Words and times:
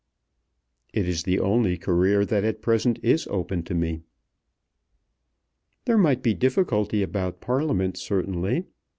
"It 0.93 1.07
is 1.07 1.21
the 1.25 1.39
only 1.39 1.77
career 1.77 2.25
that 2.25 2.43
at 2.43 2.63
present 2.63 2.97
is 3.03 3.27
open 3.27 3.61
to 3.65 3.75
me." 3.75 4.01
"There 5.85 5.95
might 5.99 6.23
be 6.23 6.33
difficulty 6.33 7.03
about 7.03 7.39
Parliament 7.39 7.97
certainly. 7.97 8.65